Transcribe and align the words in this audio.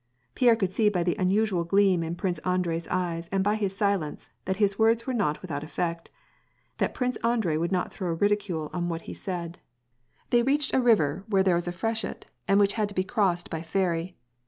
Pierre 0.33 0.55
could 0.55 0.73
see 0.73 0.89
by 0.89 1.03
the 1.03 1.15
unusual 1.19 1.63
gleam 1.63 2.01
in 2.01 2.15
Prince 2.15 2.39
Andrei's 2.39 2.87
eyes 2.87 3.29
and 3.31 3.43
by 3.43 3.53
his 3.53 3.77
silence, 3.77 4.31
that 4.45 4.57
his 4.57 4.79
words 4.79 5.05
were 5.05 5.13
not 5.13 5.39
with 5.43 5.51
out 5.51 5.63
effect, 5.63 6.09
that 6.79 6.95
Prince 6.95 7.17
Andrei 7.17 7.55
would 7.55 7.71
not 7.71 7.93
throw 7.93 8.13
ridicule 8.13 8.71
on 8.73 8.89
what 8.89 9.03
he 9.03 9.13
said. 9.13 9.59
WAR 9.59 9.59
AND 9.59 9.59
PEACE. 10.47 10.73
117 10.73 10.73
They 10.73 10.73
reached 10.73 10.73
a 10.73 10.81
river 10.81 11.23
where 11.27 11.43
there 11.43 11.53
was 11.53 11.67
a 11.67 11.71
freshet, 11.71 12.25
and 12.47 12.59
which 12.59 12.73
had 12.73 12.89
to 12.89 12.95
be 12.95 13.03
crossed 13.03 13.51
by 13.51 13.61
ferry. 13.61 14.17